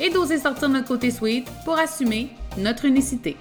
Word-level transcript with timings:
et 0.00 0.10
d'oser 0.10 0.38
sortir 0.38 0.68
notre 0.68 0.88
côté 0.88 1.10
sweet 1.10 1.48
pour 1.64 1.78
assumer 1.78 2.30
notre 2.56 2.84
unicité. 2.84 3.36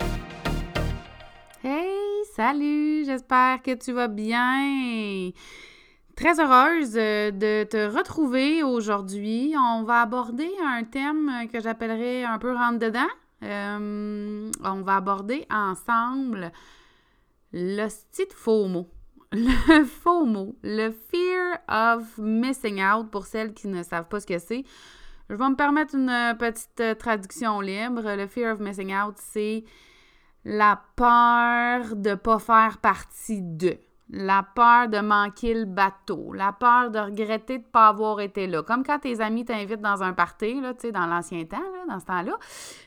Hey, 1.64 1.90
salut, 2.36 3.04
j'espère 3.06 3.62
que 3.62 3.74
tu 3.76 3.92
vas 3.92 4.08
bien. 4.08 5.32
Très 6.16 6.40
heureuse 6.40 6.96
euh, 6.96 7.30
de 7.30 7.64
te 7.64 7.96
retrouver 7.96 8.64
aujourd'hui. 8.64 9.54
On 9.56 9.84
va 9.84 10.02
aborder 10.02 10.50
un 10.66 10.84
thème 10.84 11.48
que 11.52 11.60
j'appellerais 11.60 12.24
un 12.24 12.40
peu 12.40 12.54
rentre 12.54 12.80
dedans. 12.80 13.08
Euh, 13.44 14.50
on 14.64 14.82
va 14.82 14.96
aborder 14.96 15.46
ensemble 15.52 16.52
le 17.54 17.88
style 17.88 18.26
faux. 18.34 18.88
Le 19.34 19.84
faux 19.84 20.24
mot, 20.24 20.56
le 20.64 20.90
fear 20.90 21.58
of 21.68 22.18
missing 22.18 22.82
out 22.82 23.12
pour 23.12 23.26
celles 23.26 23.54
qui 23.54 23.68
ne 23.68 23.84
savent 23.84 24.08
pas 24.08 24.22
ce 24.22 24.26
que 24.26 24.40
c'est. 24.40 24.64
Je 25.30 25.36
vais 25.36 25.50
me 25.50 25.56
permettre 25.56 25.96
une 25.96 26.10
euh, 26.10 26.34
petite 26.36 26.80
euh, 26.80 26.96
traduction 26.96 27.60
libre. 27.60 28.02
Le 28.16 28.28
fear 28.28 28.54
of 28.54 28.60
missing 28.60 28.96
out, 28.96 29.16
c'est 29.18 29.66
la 30.46 30.82
peur 30.96 31.96
de 31.96 32.12
ne 32.12 32.16
pas 32.16 32.40
faire 32.40 32.78
partie 32.78 33.42
de. 33.42 33.78
La 34.10 34.42
peur 34.42 34.88
de 34.88 35.00
manquer 35.00 35.54
le 35.54 35.66
bateau, 35.66 36.32
la 36.32 36.54
peur 36.54 36.92
de 36.92 37.00
regretter 37.00 37.58
de 37.58 37.64
ne 37.64 37.68
pas 37.68 37.90
avoir 37.90 38.22
été 38.22 38.48
là. 38.48 38.64
Comme 38.64 38.86
quand 38.86 39.00
tes 39.00 39.20
amis 39.20 39.44
t'invitent 39.44 39.82
dans 39.82 40.02
un 40.02 40.14
party, 40.14 40.62
là, 40.62 40.72
dans 40.94 41.08
l'ancien 41.08 41.44
temps, 41.44 41.58
dans 41.90 42.00
ce 42.00 42.06
temps-là. 42.06 42.38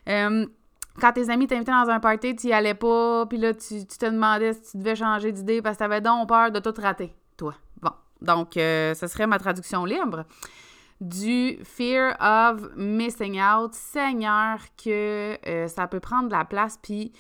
Euh, 0.08 0.46
quand 0.98 1.12
tes 1.12 1.28
amis 1.28 1.46
t'invitaient 1.46 1.72
dans 1.72 1.91
un 1.91 2.00
party, 2.00 2.36
tu 2.36 2.46
n'y 2.46 2.55
allais 2.55 2.72
pas, 2.72 3.27
puis 3.27 3.36
là, 3.36 3.52
tu, 3.52 3.86
te 3.86 4.06
demandais 4.06 4.55
si 4.55 4.72
tu 4.72 4.78
devais 4.78 4.96
changer 4.96 5.30
d'idée 5.30 5.61
parce 5.61 5.77
que 5.77 5.80
tu 5.80 5.84
avais 5.84 6.00
donc 6.00 6.27
peur 6.27 6.50
de 6.50 6.58
tout 6.58 6.74
rater, 6.80 7.14
toi. 7.36 7.55
Bon, 7.83 7.92
donc, 8.22 8.52
ce 8.55 9.06
serait 9.06 9.27
ma 9.27 9.38
traduction 9.38 9.84
libre 9.84 10.24
du 11.00 11.58
fear 11.64 12.16
of 12.20 12.76
missing 12.76 13.40
out. 13.40 13.74
Seigneur, 13.74 14.58
que 14.82 15.38
euh, 15.46 15.66
ça 15.68 15.86
peut 15.86 16.00
prendre 16.00 16.28
de 16.28 16.34
la 16.34 16.44
place. 16.44 16.78
Puis 16.82 17.12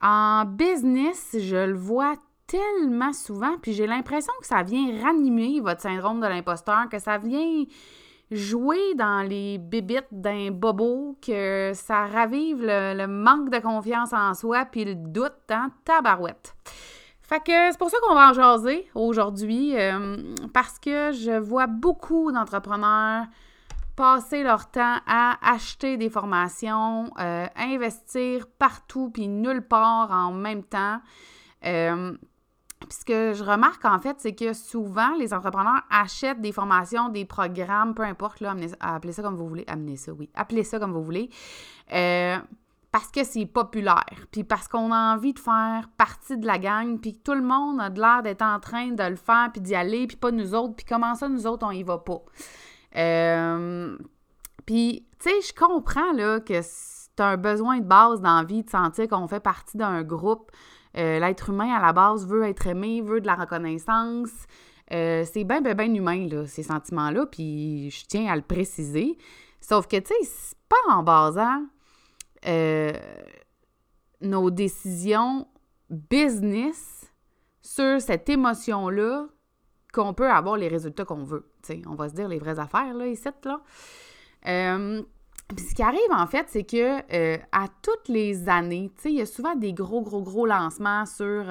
en 0.00 0.44
business, 0.44 1.36
je 1.38 1.56
le 1.56 1.74
vois 1.74 2.14
tellement 2.46 3.12
souvent, 3.12 3.56
puis 3.62 3.72
j'ai 3.72 3.86
l'impression 3.86 4.32
que 4.40 4.46
ça 4.46 4.62
vient 4.62 5.02
ranimer 5.02 5.60
votre 5.60 5.80
syndrome 5.80 6.20
de 6.20 6.26
l'imposteur, 6.26 6.88
que 6.90 6.98
ça 6.98 7.18
vient 7.18 7.64
jouer 8.30 8.94
dans 8.96 9.26
les 9.26 9.58
bibites 9.58 10.08
d'un 10.10 10.50
bobo, 10.50 11.18
que 11.22 11.72
ça 11.74 12.06
ravive 12.06 12.58
le, 12.60 13.06
manque 13.06 13.50
de 13.50 13.58
confiance 13.58 14.12
en 14.12 14.34
soi, 14.34 14.64
puis 14.66 14.84
le 14.84 14.94
doute 14.94 15.32
en 15.50 15.68
tabarouette. 15.84 16.54
Fait 17.26 17.40
que 17.40 17.72
c'est 17.72 17.78
pour 17.78 17.88
ça 17.88 17.96
qu'on 18.02 18.14
va 18.14 18.30
en 18.30 18.32
jaser 18.34 18.86
aujourd'hui, 18.94 19.74
euh, 19.76 20.34
parce 20.52 20.78
que 20.78 21.10
je 21.12 21.38
vois 21.38 21.66
beaucoup 21.66 22.30
d'entrepreneurs 22.30 23.24
passer 23.96 24.42
leur 24.42 24.70
temps 24.70 24.98
à 25.06 25.38
acheter 25.40 25.96
des 25.96 26.10
formations, 26.10 27.10
euh, 27.18 27.46
investir 27.56 28.46
partout 28.58 29.10
puis 29.10 29.28
nulle 29.28 29.62
part 29.62 30.10
en 30.10 30.32
même 30.32 30.64
temps. 30.64 31.00
Euh, 31.64 32.12
puis 32.80 32.98
ce 33.00 33.04
que 33.06 33.32
je 33.32 33.42
remarque 33.42 33.86
en 33.86 33.98
fait, 33.98 34.16
c'est 34.18 34.34
que 34.34 34.52
souvent 34.52 35.14
les 35.14 35.32
entrepreneurs 35.32 35.80
achètent 35.88 36.42
des 36.42 36.52
formations, 36.52 37.08
des 37.08 37.24
programmes, 37.24 37.94
peu 37.94 38.02
importe, 38.02 38.40
là, 38.40 38.54
appelez 38.80 39.12
ça 39.14 39.22
comme 39.22 39.36
vous 39.36 39.48
voulez, 39.48 39.64
amenez 39.66 39.96
ça, 39.96 40.12
oui, 40.12 40.28
appelez 40.34 40.64
ça 40.64 40.78
comme 40.78 40.92
vous 40.92 41.04
voulez 41.04 41.30
parce 42.94 43.10
que 43.10 43.24
c'est 43.24 43.44
populaire, 43.46 44.06
puis 44.30 44.44
parce 44.44 44.68
qu'on 44.68 44.92
a 44.92 45.14
envie 45.14 45.32
de 45.32 45.40
faire 45.40 45.88
partie 45.96 46.38
de 46.38 46.46
la 46.46 46.58
gang, 46.58 47.00
puis 47.00 47.18
tout 47.24 47.34
le 47.34 47.42
monde 47.42 47.80
a 47.80 47.88
l'air 47.88 48.22
d'être 48.22 48.42
en 48.42 48.60
train 48.60 48.92
de 48.92 49.02
le 49.02 49.16
faire, 49.16 49.48
puis 49.52 49.60
d'y 49.60 49.74
aller, 49.74 50.06
puis 50.06 50.16
pas 50.16 50.30
nous 50.30 50.54
autres, 50.54 50.76
puis 50.76 50.86
comment 50.88 51.16
ça, 51.16 51.28
nous 51.28 51.44
autres, 51.44 51.66
on 51.66 51.72
y 51.72 51.82
va 51.82 51.98
pas. 51.98 52.22
Euh, 52.94 53.98
puis, 54.64 55.08
tu 55.18 55.28
sais, 55.28 55.40
je 55.40 55.52
comprends, 55.52 56.12
là, 56.12 56.38
que 56.38 56.60
c'est 56.62 57.18
un 57.18 57.36
besoin 57.36 57.80
de 57.80 57.84
base 57.84 58.20
dans 58.20 58.36
la 58.36 58.44
vie 58.44 58.62
de 58.62 58.70
sentir 58.70 59.08
qu'on 59.08 59.26
fait 59.26 59.40
partie 59.40 59.76
d'un 59.76 60.04
groupe. 60.04 60.52
Euh, 60.96 61.18
l'être 61.18 61.50
humain, 61.50 61.74
à 61.74 61.82
la 61.84 61.92
base, 61.92 62.28
veut 62.28 62.44
être 62.44 62.68
aimé, 62.68 63.00
veut 63.00 63.20
de 63.20 63.26
la 63.26 63.34
reconnaissance. 63.34 64.30
Euh, 64.92 65.24
c'est 65.24 65.42
bien, 65.42 65.60
bien, 65.60 65.74
bien 65.74 65.92
humain, 65.92 66.28
là, 66.28 66.46
ces 66.46 66.62
sentiments-là, 66.62 67.26
puis 67.26 67.90
je 67.90 68.06
tiens 68.06 68.32
à 68.32 68.36
le 68.36 68.42
préciser. 68.42 69.18
Sauf 69.60 69.88
que, 69.88 69.96
tu 69.96 70.14
sais, 70.14 70.30
c'est 70.30 70.58
pas 70.68 70.94
en 70.94 71.02
basant 71.02 71.64
euh, 72.46 72.92
nos 74.20 74.50
décisions 74.50 75.46
business 75.90 77.12
sur 77.60 78.00
cette 78.00 78.28
émotion-là 78.28 79.26
qu'on 79.92 80.12
peut 80.12 80.28
avoir 80.28 80.56
les 80.56 80.68
résultats 80.68 81.04
qu'on 81.04 81.24
veut. 81.24 81.46
on 81.86 81.94
va 81.94 82.08
se 82.08 82.14
dire 82.14 82.28
les 82.28 82.38
vraies 82.38 82.58
affaires, 82.58 82.94
là, 82.94 83.06
ici, 83.06 83.28
là. 83.44 83.60
Euh, 84.46 85.02
ce 85.56 85.74
qui 85.74 85.82
arrive, 85.82 86.00
en 86.10 86.26
fait, 86.26 86.46
c'est 86.48 86.64
que 86.64 87.00
euh, 87.14 87.38
à 87.52 87.66
toutes 87.82 88.08
les 88.08 88.48
années, 88.48 88.90
il 89.04 89.12
y 89.12 89.20
a 89.20 89.26
souvent 89.26 89.54
des 89.54 89.72
gros, 89.72 90.02
gros, 90.02 90.22
gros 90.22 90.46
lancements 90.46 91.06
sur, 91.06 91.44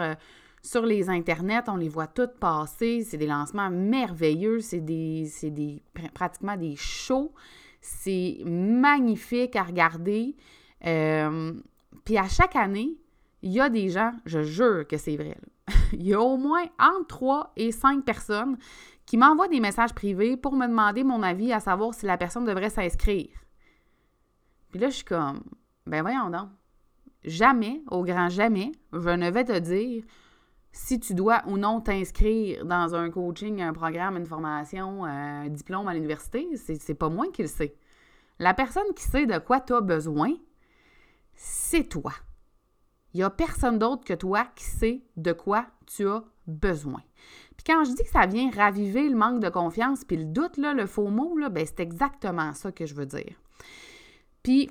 sur 0.61 0.85
les 0.85 1.09
internets. 1.09 1.63
On 1.67 1.75
les 1.75 1.89
voit 1.89 2.07
toutes 2.07 2.37
passer. 2.39 3.03
C'est 3.03 3.17
des 3.17 3.27
lancements 3.27 3.69
merveilleux. 3.69 4.59
C'est 4.59 4.81
des, 4.81 5.29
des, 5.43 5.83
pratiquement 6.13 6.57
des 6.57 6.75
shows. 6.75 7.31
C'est 7.81 8.39
magnifique 8.45 9.55
à 9.55 9.63
regarder. 9.63 10.35
Euh, 10.85 11.53
puis 12.05 12.17
à 12.17 12.27
chaque 12.27 12.55
année, 12.55 12.97
il 13.41 13.51
y 13.51 13.59
a 13.59 13.69
des 13.69 13.89
gens, 13.89 14.11
je 14.25 14.41
jure 14.41 14.87
que 14.87 14.97
c'est 14.97 15.17
vrai, 15.17 15.37
il 15.93 16.03
y 16.03 16.13
a 16.13 16.21
au 16.21 16.37
moins 16.37 16.63
entre 16.79 17.07
3 17.07 17.53
et 17.55 17.71
5 17.71 18.03
personnes 18.03 18.57
qui 19.05 19.17
m'envoient 19.17 19.47
des 19.47 19.59
messages 19.59 19.93
privés 19.93 20.37
pour 20.37 20.53
me 20.53 20.67
demander 20.67 21.03
mon 21.03 21.23
avis 21.23 21.51
à 21.51 21.59
savoir 21.59 21.93
si 21.93 22.05
la 22.05 22.17
personne 22.17 22.45
devrait 22.45 22.69
s'inscrire. 22.69 23.29
Puis 24.71 24.79
là, 24.79 24.89
je 24.89 24.95
suis 24.95 25.05
comme, 25.05 25.43
ben 25.85 26.01
voyons 26.01 26.29
donc. 26.29 26.49
Jamais, 27.23 27.81
au 27.89 28.03
grand 28.03 28.29
jamais, 28.29 28.71
je 28.91 29.09
ne 29.09 29.29
vais 29.29 29.45
te 29.45 29.57
dire 29.59 30.03
si 30.71 30.99
tu 30.99 31.13
dois 31.13 31.43
ou 31.47 31.57
non 31.57 31.79
t'inscrire 31.79 32.65
dans 32.65 32.95
un 32.95 33.09
coaching, 33.09 33.61
un 33.61 33.73
programme, 33.73 34.17
une 34.17 34.25
formation, 34.25 35.05
un 35.05 35.47
diplôme 35.47 35.87
à 35.87 35.93
l'université. 35.93 36.49
C'est 36.57 36.95
pas 36.95 37.09
moi 37.09 37.27
qui 37.31 37.43
le 37.43 37.47
sais. 37.47 37.75
La 38.39 38.53
personne 38.53 38.91
qui 38.95 39.03
sait 39.03 39.27
de 39.27 39.37
quoi 39.37 39.61
tu 39.61 39.73
as 39.73 39.81
besoin, 39.81 40.33
c'est 41.35 41.89
toi. 41.89 42.13
Il 43.13 43.17
n'y 43.17 43.23
a 43.23 43.29
personne 43.29 43.77
d'autre 43.77 44.03
que 44.03 44.13
toi 44.13 44.45
qui 44.55 44.63
sait 44.63 45.03
de 45.17 45.33
quoi 45.33 45.67
tu 45.85 46.07
as 46.07 46.23
besoin. 46.47 47.01
Puis 47.55 47.63
quand 47.65 47.83
je 47.83 47.91
dis 47.91 48.03
que 48.03 48.09
ça 48.09 48.25
vient 48.25 48.49
raviver 48.49 49.07
le 49.07 49.15
manque 49.15 49.39
de 49.39 49.49
confiance 49.49 50.03
puis 50.03 50.17
le 50.17 50.25
doute, 50.25 50.57
le 50.57 50.85
faux 50.87 51.09
mot, 51.09 51.37
là, 51.37 51.49
ben 51.49 51.65
c'est 51.65 51.79
exactement 51.79 52.53
ça 52.53 52.71
que 52.71 52.85
je 52.85 52.95
veux 52.95 53.05
dire. 53.05 53.35
Puis, 54.41 54.69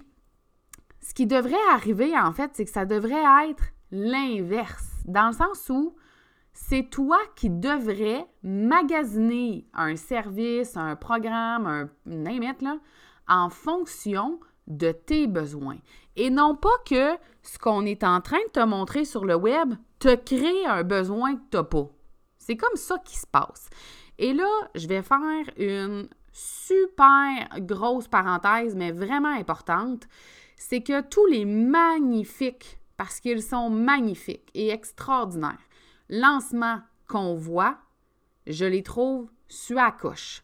ce 1.01 1.15
qui 1.15 1.27
devrait 1.27 1.55
arriver, 1.73 2.17
en 2.17 2.33
fait, 2.33 2.51
c'est 2.55 2.65
que 2.65 2.71
ça 2.71 2.85
devrait 2.85 3.49
être 3.49 3.65
l'inverse, 3.91 4.89
dans 5.07 5.29
le 5.29 5.33
sens 5.33 5.69
où 5.71 5.97
c'est 6.53 6.91
toi 6.91 7.19
qui 7.35 7.49
devrais 7.49 8.27
magasiner 8.43 9.67
un 9.73 9.97
service, 9.97 10.77
un 10.77 10.97
programme, 10.97 11.67
un 11.67 11.91
name 12.07 12.55
en 13.27 13.49
fonction 13.49 14.39
de 14.67 14.93
tes 14.93 15.27
besoins. 15.27 15.79
Et 16.17 16.31
non 16.31 16.55
pas 16.55 16.77
que 16.87 17.17
ce 17.43 17.59
qu'on 17.59 17.87
est 17.87 18.05
en 18.05 18.21
train 18.21 18.43
de 18.47 18.51
te 18.53 18.65
montrer 18.65 19.05
sur 19.05 19.25
le 19.25 19.35
web 19.35 19.75
te 19.99 20.15
crée 20.15 20.67
un 20.67 20.83
besoin 20.83 21.37
que 21.37 21.43
tu 21.51 21.57
n'as 21.57 21.65
pas. 21.65 21.89
C'est 22.39 22.57
comme 22.57 22.77
ça 22.77 22.99
qui 22.99 23.17
se 23.17 23.27
passe. 23.27 23.69
Et 24.19 24.33
là, 24.33 24.49
je 24.75 24.87
vais 24.87 25.03
faire 25.03 25.45
une 25.57 26.09
super 26.33 27.49
grosse 27.61 28.09
parenthèse, 28.09 28.75
mais 28.75 28.93
vraiment 28.93 29.35
importante. 29.35 30.09
C'est 30.57 30.83
que 30.83 31.01
tous 31.03 31.27
les 31.27 31.45
magnifiques, 31.45 32.79
parce 32.97 33.21
qu'ils 33.21 33.43
sont 33.43 33.71
magnifiques 33.71 34.51
et 34.55 34.71
extraordinaires, 34.71 35.59
lancements 36.09 36.81
qu'on 37.09 37.35
voit, 37.35 37.79
je 38.47 38.65
les 38.65 38.83
trouve 38.83 39.31
su 39.49 39.79
à 39.79 39.93
coche. 39.93 40.43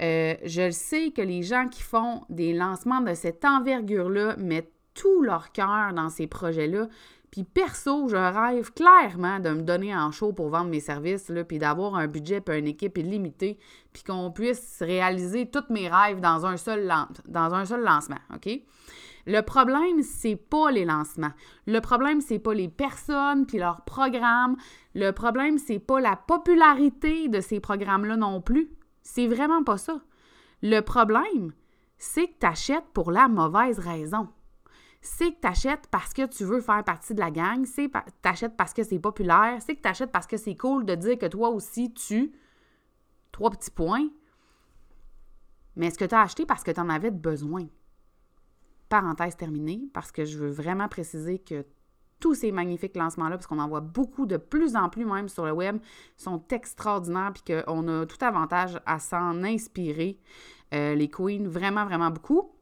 Euh, 0.00 0.34
je 0.44 0.70
sais 0.70 1.10
que 1.10 1.20
les 1.20 1.42
gens 1.42 1.68
qui 1.68 1.82
font 1.82 2.22
des 2.30 2.54
lancements 2.54 3.02
de 3.02 3.12
cette 3.12 3.44
envergure-là 3.44 4.36
mettent 4.36 4.72
tout 4.94 5.22
leur 5.22 5.52
cœur 5.52 5.92
dans 5.94 6.08
ces 6.08 6.26
projets-là. 6.26 6.88
Puis 7.30 7.44
perso, 7.44 8.08
je 8.08 8.16
rêve 8.16 8.72
clairement 8.72 9.38
de 9.38 9.50
me 9.50 9.62
donner 9.62 9.94
en 9.94 10.10
show 10.10 10.32
pour 10.32 10.48
vendre 10.48 10.70
mes 10.70 10.80
services, 10.80 11.28
là, 11.28 11.44
puis 11.44 11.58
d'avoir 11.58 11.94
un 11.94 12.08
budget 12.08 12.42
et 12.48 12.58
une 12.58 12.66
équipe 12.66 12.98
illimitée, 12.98 13.56
puis 13.92 14.02
qu'on 14.02 14.32
puisse 14.32 14.78
réaliser 14.80 15.48
tous 15.48 15.72
mes 15.72 15.88
rêves 15.88 16.20
dans 16.20 16.44
un 16.44 16.56
seul, 16.56 16.92
lancement, 17.28 18.18
OK? 18.34 18.50
Le 19.26 19.42
problème, 19.42 20.02
c'est 20.02 20.34
pas 20.34 20.72
les 20.72 20.84
lancements. 20.84 21.32
Le 21.66 21.78
problème, 21.80 22.20
c'est 22.20 22.38
pas 22.38 22.54
les 22.54 22.68
personnes 22.68 23.46
puis 23.46 23.58
leurs 23.58 23.82
programmes. 23.82 24.56
Le 24.94 25.12
problème, 25.12 25.58
c'est 25.58 25.78
pas 25.78 26.00
la 26.00 26.16
popularité 26.16 27.28
de 27.28 27.40
ces 27.40 27.60
programmes-là 27.60 28.16
non 28.16 28.40
plus. 28.40 28.70
C'est 29.02 29.28
vraiment 29.28 29.62
pas 29.62 29.76
ça. 29.76 30.00
Le 30.62 30.80
problème, 30.80 31.52
c'est 31.98 32.28
que 32.28 32.38
tu 32.40 32.46
achètes 32.46 32.86
pour 32.92 33.12
la 33.12 33.28
mauvaise 33.28 33.78
raison 33.78 34.28
c'est 35.00 35.32
que 35.32 35.40
tu 35.40 35.48
achètes 35.48 35.86
parce 35.90 36.12
que 36.12 36.26
tu 36.26 36.44
veux 36.44 36.60
faire 36.60 36.84
partie 36.84 37.14
de 37.14 37.20
la 37.20 37.30
gang, 37.30 37.64
c'est 37.64 37.88
que 37.88 37.98
tu 38.22 38.28
achètes 38.28 38.56
parce 38.56 38.74
que 38.74 38.82
c'est 38.82 38.98
populaire, 38.98 39.58
c'est 39.60 39.74
que 39.74 39.80
tu 39.80 39.88
achètes 39.88 40.12
parce 40.12 40.26
que 40.26 40.36
c'est 40.36 40.56
cool 40.56 40.84
de 40.84 40.94
dire 40.94 41.18
que 41.18 41.26
toi 41.26 41.48
aussi 41.48 41.92
tu. 41.92 42.32
Trois 43.32 43.50
petits 43.50 43.70
points. 43.70 44.08
Mais 45.76 45.86
est-ce 45.86 45.98
que 45.98 46.04
tu 46.04 46.14
as 46.14 46.20
acheté 46.20 46.44
parce 46.44 46.62
que 46.62 46.70
tu 46.70 46.80
en 46.80 46.90
avais 46.90 47.10
besoin? 47.10 47.66
Parenthèse 48.88 49.36
terminée, 49.36 49.88
parce 49.94 50.12
que 50.12 50.24
je 50.24 50.36
veux 50.36 50.50
vraiment 50.50 50.88
préciser 50.88 51.38
que 51.38 51.64
tous 52.18 52.34
ces 52.34 52.52
magnifiques 52.52 52.96
lancements-là, 52.96 53.36
parce 53.36 53.46
qu'on 53.46 53.60
en 53.60 53.68
voit 53.68 53.80
beaucoup 53.80 54.26
de 54.26 54.36
plus 54.36 54.76
en 54.76 54.90
plus 54.90 55.06
même 55.06 55.28
sur 55.28 55.46
le 55.46 55.52
web, 55.52 55.78
sont 56.16 56.44
extraordinaires, 56.50 57.32
puis 57.32 57.54
qu'on 57.64 57.88
a 57.88 58.04
tout 58.04 58.22
avantage 58.22 58.78
à 58.84 58.98
s'en 58.98 59.42
inspirer. 59.44 60.18
Euh, 60.74 60.94
les 60.94 61.08
queens, 61.08 61.46
vraiment, 61.46 61.86
vraiment 61.86 62.10
beaucoup. 62.10 62.52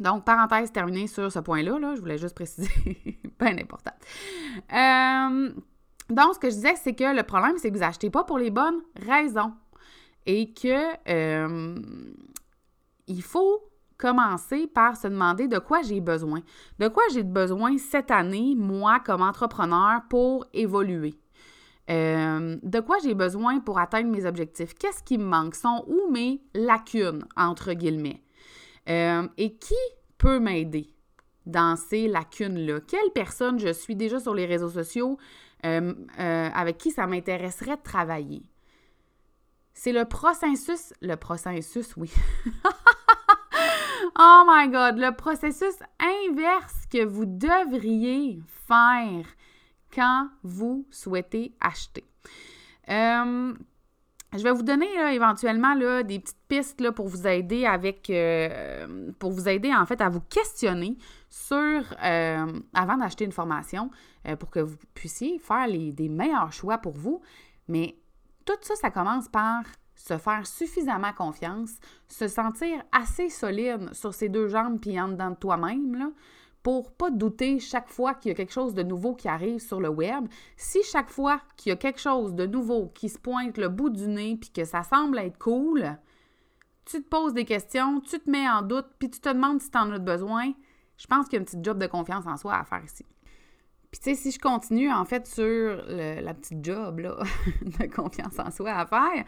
Donc, 0.00 0.24
parenthèse 0.24 0.72
terminée 0.72 1.06
sur 1.06 1.30
ce 1.30 1.38
point-là, 1.38 1.78
là, 1.78 1.94
je 1.94 2.00
voulais 2.00 2.18
juste 2.18 2.34
préciser, 2.34 2.70
pas 3.38 3.46
important. 3.46 3.92
Euh, 4.72 5.50
donc, 6.10 6.34
ce 6.34 6.38
que 6.38 6.50
je 6.50 6.54
disais, 6.54 6.74
c'est 6.76 6.94
que 6.94 7.14
le 7.14 7.22
problème, 7.22 7.56
c'est 7.58 7.70
que 7.70 7.76
vous 7.76 7.82
achetez 7.82 8.10
pas 8.10 8.24
pour 8.24 8.38
les 8.38 8.50
bonnes 8.50 8.80
raisons 9.06 9.52
et 10.26 10.52
que 10.52 10.94
euh, 11.08 11.78
il 13.06 13.22
faut 13.22 13.62
commencer 13.96 14.66
par 14.68 14.96
se 14.96 15.08
demander 15.08 15.48
de 15.48 15.58
quoi 15.58 15.82
j'ai 15.82 16.00
besoin. 16.00 16.40
De 16.78 16.88
quoi 16.88 17.02
j'ai 17.12 17.24
besoin 17.24 17.76
cette 17.78 18.10
année, 18.10 18.54
moi, 18.56 19.00
comme 19.00 19.22
entrepreneur, 19.22 20.02
pour 20.08 20.46
évoluer? 20.52 21.14
Euh, 21.90 22.56
de 22.62 22.80
quoi 22.80 22.98
j'ai 23.02 23.14
besoin 23.14 23.60
pour 23.60 23.78
atteindre 23.78 24.10
mes 24.10 24.24
objectifs? 24.26 24.74
Qu'est-ce 24.74 25.02
qui 25.02 25.18
me 25.18 25.24
manque? 25.24 25.54
Sont 25.54 25.84
où 25.88 26.10
mes 26.12 26.42
lacunes, 26.54 27.24
entre 27.36 27.72
guillemets? 27.72 28.22
Euh, 28.88 29.28
et 29.36 29.54
qui 29.56 29.74
peut 30.16 30.38
m'aider 30.38 30.88
dans 31.46 31.76
ces 31.76 32.08
lacunes-là? 32.08 32.80
Quelle 32.86 33.10
personne 33.14 33.58
je 33.58 33.72
suis 33.72 33.96
déjà 33.96 34.18
sur 34.18 34.34
les 34.34 34.46
réseaux 34.46 34.70
sociaux 34.70 35.18
euh, 35.66 35.94
euh, 36.18 36.50
avec 36.54 36.78
qui 36.78 36.90
ça 36.90 37.06
m'intéresserait 37.06 37.76
de 37.76 37.82
travailler? 37.82 38.42
C'est 39.74 39.92
le 39.92 40.06
processus, 40.06 40.92
le 41.02 41.16
processus, 41.16 41.96
oui. 41.96 42.10
oh 44.18 44.44
my 44.48 44.68
God, 44.68 44.98
le 44.98 45.14
processus 45.14 45.74
inverse 46.00 46.86
que 46.90 47.04
vous 47.04 47.26
devriez 47.26 48.40
faire 48.66 49.26
quand 49.94 50.28
vous 50.42 50.86
souhaitez 50.90 51.54
acheter. 51.60 52.04
Je 54.36 54.42
vais 54.42 54.52
vous 54.52 54.62
donner 54.62 54.88
éventuellement 55.12 55.74
là, 55.74 56.02
des 56.02 56.18
petites 56.18 56.42
pistes 56.48 56.80
là, 56.82 56.92
pour 56.92 57.08
vous 57.08 57.26
aider 57.26 57.64
avec 57.64 58.10
euh, 58.10 59.10
pour 59.18 59.30
vous 59.30 59.48
aider 59.48 59.74
en 59.74 59.86
fait 59.86 60.02
à 60.02 60.10
vous 60.10 60.20
questionner 60.20 60.98
sur 61.30 61.82
euh, 62.04 62.60
avant 62.74 62.96
d'acheter 62.98 63.24
une 63.24 63.32
formation 63.32 63.90
euh, 64.26 64.36
pour 64.36 64.50
que 64.50 64.60
vous 64.60 64.76
puissiez 64.92 65.38
faire 65.38 65.66
les, 65.66 65.92
des 65.92 66.10
meilleurs 66.10 66.52
choix 66.52 66.76
pour 66.76 66.92
vous. 66.92 67.22
Mais 67.68 67.96
tout 68.44 68.58
ça, 68.60 68.74
ça 68.76 68.90
commence 68.90 69.28
par 69.28 69.62
se 69.94 70.18
faire 70.18 70.46
suffisamment 70.46 71.12
confiance, 71.14 71.70
se 72.06 72.28
sentir 72.28 72.82
assez 72.92 73.30
solide 73.30 73.92
sur 73.94 74.12
ses 74.12 74.28
deux 74.28 74.48
jambes 74.48 74.78
puis 74.78 75.00
en 75.00 75.08
dedans 75.08 75.30
de 75.30 75.36
toi-même, 75.36 76.12
pour 76.68 76.92
pas 76.92 77.10
douter 77.10 77.60
chaque 77.60 77.88
fois 77.88 78.12
qu'il 78.12 78.28
y 78.28 78.32
a 78.32 78.34
quelque 78.34 78.52
chose 78.52 78.74
de 78.74 78.82
nouveau 78.82 79.14
qui 79.14 79.26
arrive 79.26 79.58
sur 79.58 79.80
le 79.80 79.88
web. 79.88 80.28
Si 80.58 80.82
chaque 80.82 81.08
fois 81.08 81.40
qu'il 81.56 81.70
y 81.70 81.72
a 81.72 81.76
quelque 81.76 81.98
chose 81.98 82.34
de 82.34 82.44
nouveau 82.44 82.88
qui 82.88 83.08
se 83.08 83.18
pointe 83.18 83.56
le 83.56 83.70
bout 83.70 83.88
du 83.88 84.06
nez 84.06 84.36
puis 84.38 84.50
que 84.50 84.66
ça 84.66 84.82
semble 84.82 85.18
être 85.18 85.38
cool, 85.38 85.96
tu 86.84 87.02
te 87.02 87.08
poses 87.08 87.32
des 87.32 87.46
questions, 87.46 88.02
tu 88.02 88.20
te 88.20 88.28
mets 88.28 88.46
en 88.46 88.60
doute 88.60 88.84
puis 88.98 89.08
tu 89.08 89.18
te 89.18 89.30
demandes 89.30 89.62
si 89.62 89.70
tu 89.70 89.78
en 89.78 89.90
as 89.92 89.98
besoin, 89.98 90.52
je 90.98 91.06
pense 91.06 91.24
qu'il 91.24 91.32
y 91.32 91.36
a 91.36 91.38
une 91.38 91.46
petite 91.46 91.64
job 91.64 91.78
de 91.78 91.86
confiance 91.86 92.26
en 92.26 92.36
soi 92.36 92.58
à 92.58 92.64
faire 92.64 92.84
ici. 92.84 93.06
Puis 93.90 94.00
tu 94.02 94.10
sais, 94.10 94.14
si 94.14 94.30
je 94.30 94.38
continue 94.38 94.92
en 94.92 95.06
fait 95.06 95.26
sur 95.26 95.82
la 95.88 96.34
petite 96.34 96.62
job 96.62 97.00
de 97.62 97.86
confiance 97.86 98.38
en 98.38 98.50
soi 98.50 98.72
à 98.72 98.84
faire, 98.84 99.24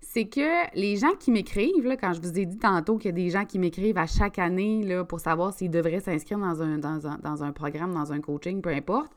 c'est 0.00 0.26
que 0.26 0.74
les 0.74 0.96
gens 0.96 1.14
qui 1.18 1.30
m'écrivent, 1.30 1.96
quand 2.00 2.12
je 2.12 2.20
vous 2.20 2.38
ai 2.38 2.46
dit 2.46 2.58
tantôt 2.58 2.96
qu'il 2.96 3.10
y 3.10 3.12
a 3.12 3.24
des 3.24 3.30
gens 3.30 3.44
qui 3.44 3.58
m'écrivent 3.58 3.98
à 3.98 4.06
chaque 4.06 4.38
année 4.38 4.82
là, 4.82 5.04
pour 5.04 5.20
savoir 5.20 5.52
s'ils 5.52 5.70
devraient 5.70 6.00
s'inscrire 6.00 6.38
dans 6.38 6.62
un, 6.62 6.78
dans, 6.78 7.42
un, 7.44 7.52
programme, 7.52 7.92
dans 7.92 8.12
un 8.12 8.20
coaching, 8.20 8.62
peu 8.62 8.70
importe, 8.70 9.12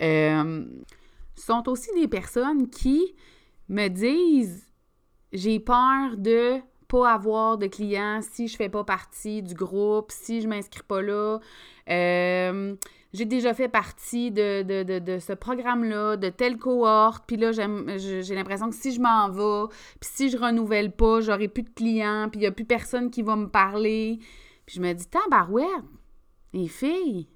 euh, 0.00 0.64
sont 1.34 1.68
aussi 1.68 1.90
des 1.94 2.06
personnes 2.06 2.68
qui 2.68 3.14
me 3.68 3.88
disent 3.88 4.66
j'ai 5.32 5.58
peur 5.60 6.16
de 6.16 6.60
pas 6.88 7.12
avoir 7.12 7.56
de 7.56 7.66
clients 7.66 8.20
si 8.20 8.48
je 8.48 8.56
fais 8.56 8.68
pas 8.68 8.84
partie 8.84 9.42
du 9.42 9.54
groupe, 9.54 10.10
si 10.10 10.40
je 10.40 10.48
m'inscris 10.48 10.82
pas 10.86 11.00
là. 11.00 11.38
Euh, 11.88 12.74
j'ai 13.12 13.24
déjà 13.24 13.54
fait 13.54 13.68
partie 13.68 14.30
de, 14.30 15.18
ce 15.20 15.32
programme-là, 15.32 16.16
de 16.16 16.28
telle 16.28 16.58
cohorte, 16.58 17.24
puis 17.26 17.36
là, 17.36 17.50
j'ai 17.52 18.34
l'impression 18.34 18.70
que 18.70 18.76
si 18.76 18.92
je 18.92 19.00
m'en 19.00 19.30
vais, 19.30 19.72
puis 20.00 20.10
si 20.12 20.30
je 20.30 20.36
renouvelle 20.36 20.92
pas, 20.92 21.20
j'aurai 21.20 21.48
plus 21.48 21.62
de 21.62 21.70
clients, 21.70 22.28
puis 22.30 22.38
il 22.38 22.42
n'y 22.42 22.46
a 22.46 22.52
plus 22.52 22.64
personne 22.64 23.10
qui 23.10 23.22
va 23.22 23.36
me 23.36 23.48
parler. 23.48 24.18
Puis 24.64 24.76
je 24.76 24.80
me 24.80 24.92
dis, 24.92 25.06
tabarouette, 25.06 25.66
les 26.52 26.68
filles, 26.68 27.28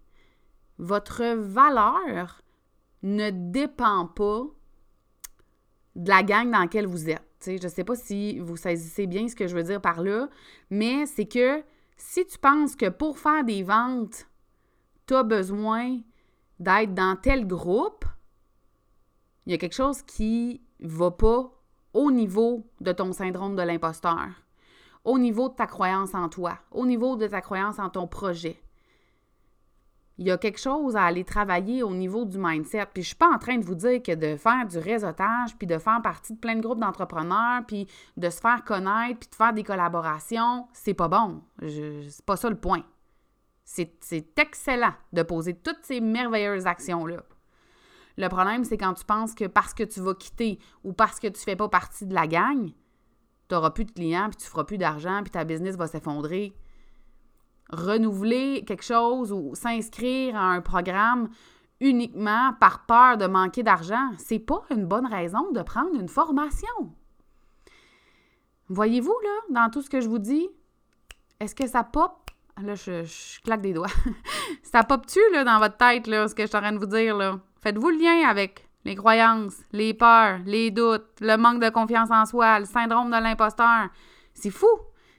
votre 0.79 1.25
valeur 1.37 2.43
ne 3.03 3.31
dépend 3.31 4.07
pas 4.07 4.45
de 5.97 6.09
la 6.09 6.23
gang 6.23 6.51
dans 6.51 6.61
laquelle 6.61 6.87
vous 6.87 7.11
êtes. 7.11 7.23
je 7.45 7.53
ne 7.53 7.69
sais 7.69 7.85
pas 7.85 7.97
si 7.97 8.39
vous 8.39 8.57
saisissez 8.57 9.07
bien 9.07 9.29
ce 9.29 9.35
que 9.35 9.47
je 9.47 9.57
veux 9.57 9.63
dire 9.63 9.81
par 9.81 10.03
là, 10.03 10.29
mais 10.71 11.07
c'est 11.07 11.27
que 11.27 11.63
si 11.97 12.27
tu 12.27 12.39
penses 12.39 12.77
que 12.77 12.89
pour 12.89 13.19
faire 13.19 13.45
des 13.45 13.63
ventes, 13.63 14.27
tu 15.07 15.15
as 15.15 15.23
besoin 15.23 15.99
d'être 16.59 16.95
dans 16.95 17.17
tel 17.17 17.47
groupe, 17.47 18.05
il 19.47 19.53
y 19.53 19.55
a 19.55 19.59
quelque 19.59 19.75
chose 19.75 20.03
qui 20.03 20.63
va 20.81 21.11
pas 21.11 21.51
au 21.93 22.11
niveau 22.11 22.67
de 22.81 22.93
ton 22.93 23.13
syndrome 23.13 23.57
de 23.57 23.63
l'imposteur, 23.63 24.29
au 25.05 25.19
niveau 25.19 25.49
de 25.49 25.55
ta 25.55 25.67
croyance 25.67 26.15
en 26.15 26.29
toi, 26.29 26.59
au 26.71 26.87
niveau 26.87 27.17
de 27.17 27.27
ta 27.27 27.41
croyance 27.41 27.79
en 27.79 27.91
ton 27.91 28.07
projet. 28.07 28.61
Il 30.17 30.27
y 30.27 30.31
a 30.31 30.39
quelque 30.39 30.61
chose 30.61 30.95
à 30.95 31.03
aller 31.03 31.25
travailler 31.25 31.83
au 31.83 31.93
niveau 31.93 32.25
du 32.25 32.39
mindset. 32.39 32.87
Puis 32.95 33.03
je 33.03 33.09
suis 33.09 33.17
pas 33.17 33.29
en 33.35 33.39
train 33.39 33.59
de 33.59 33.65
vous 33.65 33.75
dire 33.75 34.01
que 34.01 34.15
de 34.15 34.37
faire 34.37 34.65
du 34.65 34.79
réseautage, 34.79 35.57
puis 35.57 35.67
de 35.67 35.77
faire 35.77 36.01
partie 36.03 36.35
de 36.35 36.39
plein 36.39 36.55
de 36.55 36.61
groupes 36.61 36.79
d'entrepreneurs, 36.79 37.63
puis 37.67 37.89
de 38.17 38.31
se 38.31 38.39
faire 38.39 38.63
connaître, 38.63 39.19
puis 39.19 39.29
de 39.29 39.35
faire 39.35 39.53
des 39.53 39.65
collaborations, 39.65 40.69
c'est 40.73 40.95
pas 40.95 41.09
bon. 41.09 41.43
C'est 41.61 42.25
pas 42.25 42.37
ça 42.37 42.49
le 42.49 42.55
point. 42.55 42.85
C'est 43.65 44.39
excellent 44.39 44.95
de 45.13 45.23
poser 45.23 45.55
toutes 45.55 45.83
ces 45.83 46.01
merveilleuses 46.01 46.67
actions-là. 46.67 47.25
Le 48.17 48.29
problème, 48.29 48.65
c'est 48.65 48.77
quand 48.77 48.95
tu 48.95 49.05
penses 49.05 49.35
que 49.35 49.47
parce 49.47 49.75
que 49.75 49.83
tu 49.83 50.01
vas 50.01 50.15
quitter 50.15 50.59
ou 50.85 50.93
parce 50.93 51.19
que 51.19 51.27
tu 51.27 51.39
ne 51.41 51.45
fais 51.45 51.57
pas 51.57 51.69
partie 51.69 52.07
de 52.07 52.15
la 52.15 52.27
gang, 52.27 52.71
tu 53.49 53.55
n'auras 53.55 53.71
plus 53.71 53.85
de 53.85 53.91
clients, 53.91 54.29
puis 54.29 54.37
tu 54.37 54.47
feras 54.47 54.65
plus 54.65 54.79
d'argent, 54.79 55.21
puis 55.23 55.31
ta 55.31 55.45
business 55.45 55.77
va 55.77 55.87
s'effondrer. 55.87 56.55
Renouveler 57.71 58.65
quelque 58.67 58.85
chose 58.85 59.33
ou 59.33 59.55
s'inscrire 59.55 60.37
à 60.37 60.53
un 60.53 60.61
programme 60.61 61.29
uniquement 61.81 62.53
par 62.61 62.87
peur 62.87 63.17
de 63.17 63.27
manquer 63.27 63.63
d'argent, 63.63 64.11
c'est 64.19 64.39
pas 64.39 64.63
une 64.71 64.87
bonne 64.87 65.07
raison 65.07 65.51
de 65.51 65.63
prendre 65.63 65.99
une 65.99 66.09
formation. 66.09 66.69
Voyez-vous, 68.69 69.17
là, 69.23 69.65
dans 69.65 69.71
tout 69.71 69.83
ce 69.83 69.91
que 69.91 70.01
je 70.01 70.09
vous 70.09 70.19
dis, 70.19 70.49
est-ce 71.41 71.55
que 71.55 71.67
ça 71.67 71.83
pop 71.83 72.24
Là, 72.63 72.75
je, 72.75 73.41
claque 73.43 73.63
des 73.63 73.73
doigts. 73.73 73.89
ça 74.63 74.85
pop-tu, 74.85 75.21
dans 75.33 75.59
votre 75.59 75.77
tête, 75.77 76.07
là, 76.07 76.29
ce 76.29 76.35
que 76.35 76.43
je 76.43 76.49
suis 76.49 76.57
en 76.57 76.61
train 76.61 76.73
de 76.73 76.79
vous 76.79 76.87
dire, 76.87 77.17
là? 77.17 77.41
Faites-vous 77.61 77.91
le 77.91 77.97
lien 77.97 78.29
avec 78.29 78.69
les 78.85 78.95
croyances, 78.95 79.57
les 79.73 79.95
peurs, 79.95 80.39
les 80.45 80.71
doutes, 80.71 81.07
le 81.21 81.37
manque 81.37 81.63
de 81.63 81.71
confiance 81.71 82.11
en 82.11 82.27
soi, 82.27 82.61
le 82.61 82.67
syndrome 82.67 83.11
de 83.11 83.17
l'imposteur. 83.17 83.89
C'est 84.35 84.51
fou! 84.51 84.69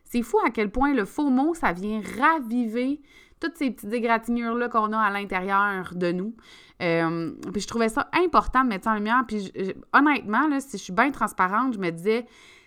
C'est 0.04 0.22
fou 0.22 0.38
à 0.46 0.52
quel 0.52 0.72
point 0.72 0.94
le 0.94 1.04
faux 1.04 1.30
mot, 1.30 1.54
ça 1.56 1.74
vient 1.74 2.02
raviver 2.20 3.02
toutes 3.40 3.58
ces 3.58 3.72
petites 3.72 3.92
égratignures-là 3.92 4.70
qu'on 4.70 4.94
a 4.94 5.00
à 5.00 5.10
l'intérieur 5.10 5.92
de 5.94 6.12
nous. 6.12 6.36
Euh, 6.82 7.32
puis 7.52 7.62
je 7.62 7.68
trouvais 7.68 7.90
ça 7.90 8.10
important 8.14 8.64
de 8.64 8.70
mettre 8.70 8.86
ça 8.86 8.92
en 8.92 8.96
lumière. 8.96 9.24
Puis 9.28 9.52
honnêtement, 9.94 10.48
là, 10.48 10.60
si 10.60 10.78
je 10.78 10.84
suis 10.84 10.94
bien 10.94 11.12
transparente, 11.12 11.74
je 11.74 11.80
me 11.80 11.90
disais, 11.90 12.26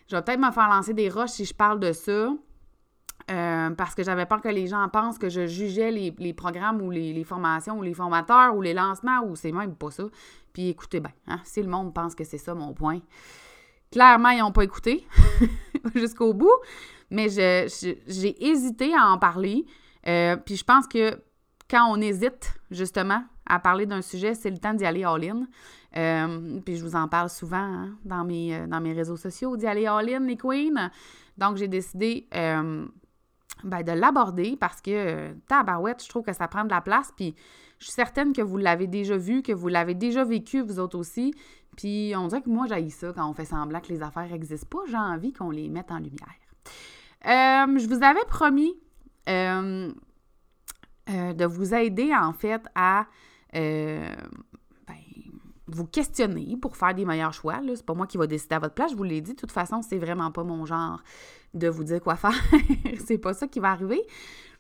je 0.09 0.17
vais 0.17 0.23
peut-être 0.23 0.41
me 0.41 0.51
faire 0.51 0.69
lancer 0.69 0.95
des 0.95 1.09
roches 1.09 1.31
si 1.31 1.45
je 1.45 1.55
parle 1.55 1.81
de 1.81 1.93
ça. 1.93 2.31
Euh, 3.31 3.71
parce 3.71 3.95
que 3.95 4.03
j'avais 4.03 4.25
peur 4.25 4.41
que 4.41 4.49
les 4.49 4.67
gens 4.67 4.89
pensent 4.89 5.19
que 5.19 5.29
je 5.29 5.47
jugeais 5.47 5.91
les, 5.91 6.33
programmes 6.33 6.81
ou 6.81 6.91
les, 6.91 7.25
formations 7.25 7.79
ou 7.79 7.83
les 7.83 7.93
formateurs 7.93 8.57
ou 8.57 8.63
les 8.63 8.73
lancements 8.73 9.21
ou 9.23 9.37
c'est 9.37 9.53
même 9.53 9.75
pas 9.75 9.91
ça. 9.91 10.05
Puis 10.55 10.71
écoutez 10.71 11.01
bien, 11.01 11.13
hein, 11.27 11.39
si 11.45 11.63
le 11.63 11.69
monde 11.69 11.93
pense 11.93 12.15
que 12.15 12.25
c'est 12.25 12.39
ça 12.39 12.55
mon 12.55 12.73
point, 12.73 13.01
clairement, 13.93 14.31
ils 14.31 14.39
n'ont 14.39 14.53
pas 14.53 14.65
écouté 14.65 15.07
jusqu'au 15.95 16.33
bout, 16.33 16.55
mais 17.11 17.29
j'ai 17.29 18.47
hésité 18.47 18.95
à 18.95 19.09
en 19.09 19.19
parler. 19.19 19.67
Euh, 20.07 20.37
puis 20.37 20.57
je 20.57 20.65
pense 20.65 20.87
que 20.87 21.23
quand 21.69 21.87
on 21.91 22.01
hésite 22.01 22.55
justement 22.71 23.23
à 23.45 23.59
parler 23.59 23.85
d'un 23.85 24.01
sujet, 24.01 24.35
c'est 24.35 24.51
le 24.51 24.59
temps 24.59 24.73
d'y 24.73 24.87
aller 24.87 25.05
all-in. 25.05 25.47
Euh, 25.97 26.61
puis 26.65 26.77
je 26.77 26.85
vous 26.85 26.97
en 26.97 27.09
parle 27.09 27.29
souvent 27.29 27.57
hein, 27.59 27.91
dans, 28.07 28.25
mes, 28.25 28.67
dans 28.69 28.81
mes 28.81 28.95
réseaux 28.95 29.17
sociaux, 29.19 29.59
d'y 29.59 29.67
aller 29.67 29.87
all-in, 29.87 30.21
les 30.21 30.37
queens. 30.39 30.91
Donc 31.37 31.57
j'ai 31.59 31.69
décidé 31.69 32.27
ben, 33.65 33.83
de 33.83 33.93
l'aborder 33.93 34.57
parce 34.57 34.81
que, 34.81 34.91
euh, 34.91 35.33
tabarouette, 35.49 36.03
je 36.03 36.09
trouve 36.09 36.25
que 36.25 36.33
ça 36.33 36.49
prend 36.49 36.65
de 36.65 36.71
la 36.71 36.81
place. 36.81 37.13
Puis 37.17 37.35
je 37.79 37.85
suis 37.85 37.93
certaine 37.93 38.33
que 38.33 38.43
vous 38.43 38.57
l'avez 38.57 38.87
déjà 38.87 39.17
vu, 39.17 39.43
que 39.43 39.53
vous 39.53 39.69
l'avez 39.69 39.95
déjà 39.95 40.25
vécu, 40.25 40.61
vous 40.61 40.79
autres 40.79 40.99
aussi. 40.99 41.35
Puis 41.77 42.13
on 42.17 42.27
dirait 42.29 42.43
que 42.43 42.51
moi, 42.51 42.67
j'haïs 42.67 42.91
ça 42.91 43.13
quand 43.13 43.29
on 43.29 43.35
fait 43.35 43.45
semblant 43.45 43.81
que 43.81 43.89
les 43.89 44.03
affaires 44.03 44.29
n'existent 44.29 44.69
pas. 44.71 44.85
J'ai 44.89 44.97
envie 44.97 45.33
qu'on 45.33 45.51
les 45.51 45.69
mette 45.69 45.91
en 45.91 45.99
lumière. 45.99 46.29
Euh, 47.27 47.79
je 47.79 47.87
vous 47.89 48.03
avais 48.03 48.25
promis 48.29 48.75
euh, 49.29 49.91
de 51.09 51.45
vous 51.45 51.75
aider, 51.75 52.15
en 52.15 52.33
fait, 52.33 52.63
à 52.75 53.07
vous 55.69 55.87
questionner 55.87 56.57
pour 56.57 56.77
faire 56.77 56.95
des 56.95 57.05
meilleurs 57.05 57.33
choix. 57.33 57.61
C'est 57.75 57.85
pas 57.85 57.95
moi 57.95 58.07
qui 58.07 58.17
va 58.17 58.27
décider 58.27 58.55
à 58.55 58.59
votre 58.59 58.75
place, 58.75 58.91
je 58.91 58.97
vous 58.97 59.05
l'ai 59.05 59.21
dit. 59.21 59.33
De 59.33 59.37
toute 59.37 59.53
façon, 59.53 59.83
c'est 59.83 59.99
vraiment 59.99 60.31
pas 60.31 60.45
mon 60.45 60.65
genre 60.67 61.03
de 61.55 61.69
vous 61.69 61.85
dire 61.85 62.01
quoi 62.01 62.17
faire. 62.17 62.33
c'est 63.07 63.19
pas 63.19 63.35
ça 63.35 63.47
qui 63.47 63.61
va 63.61 63.71
arriver. 63.71 64.01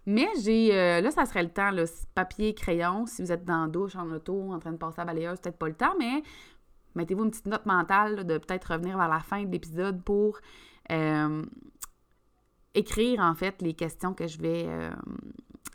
Mais 0.07 0.29
j'ai. 0.43 0.75
Euh, 0.75 1.01
là, 1.01 1.11
ça 1.11 1.27
serait 1.27 1.43
le 1.43 1.51
temps, 1.51 1.71
papier, 2.15 2.55
crayon. 2.55 3.07
Si 3.07 3.23
vous 3.23 3.33
êtes 3.33 3.45
dans 3.45 3.67
douche, 3.69 3.97
en 3.97 4.11
auto, 4.11 4.53
en 4.53 4.59
train 4.59 4.73
de 4.73 4.77
passer 4.77 5.01
à 5.01 5.05
la 5.05 5.13
balayeuse, 5.13 5.39
peut-être 5.41 5.59
pas 5.59 5.69
le 5.69 5.75
temps, 5.75 5.95
mais 5.99 6.23
mettez-vous 6.95 7.25
une 7.25 7.31
petite 7.31 7.47
note 7.47 7.67
mentale 7.67 8.25
de 8.25 8.39
peut-être 8.39 8.73
revenir 8.73 8.97
vers 8.97 9.09
la 9.09 9.21
fin 9.21 9.45
de 9.45 9.51
l'épisode 9.51 10.03
pour 10.03 10.39
euh, 10.91 11.43
écrire, 12.75 13.21
en 13.21 13.35
fait, 13.35 13.61
les 13.61 13.75
questions 13.75 14.15
que 14.15 14.27
je 14.27 14.39
vais, 14.39 14.65
euh, 14.67 14.91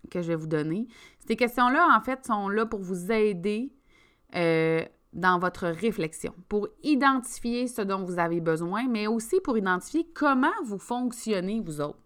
que 0.10 0.22
je 0.22 0.30
vais 0.30 0.36
vous 0.36 0.48
donner. 0.48 0.88
Ces 1.28 1.36
questions-là, 1.36 1.96
en 1.96 2.02
fait, 2.02 2.26
sont 2.26 2.50
là 2.50 2.66
pour 2.66 2.82
vous 2.82 3.12
aider 3.12 3.72
dans 5.14 5.40
votre 5.40 5.68
réflexion, 5.68 6.34
pour 6.50 6.68
identifier 6.84 7.68
ce 7.68 7.82
dont 7.82 8.04
vous 8.04 8.20
avez 8.20 8.42
besoin, 8.42 8.88
mais 8.88 9.08
aussi 9.08 9.40
pour 9.42 9.58
identifier 9.58 10.08
comment 10.14 10.54
vous 10.64 10.80
fonctionnez, 10.80 11.62
vous 11.62 11.82
autres. 11.82 12.00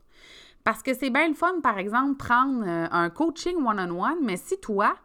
Parce 0.63 0.83
que 0.83 0.93
c'est 0.93 1.09
bien 1.09 1.29
le 1.29 1.33
fun, 1.33 1.61
par 1.61 1.77
exemple, 1.77 2.17
prendre 2.17 2.63
euh, 2.67 2.87
un 2.91 3.09
coaching 3.09 3.55
one-on-one, 3.65 4.19
mais 4.21 4.35
si 4.35 4.59
toi, 4.59 4.95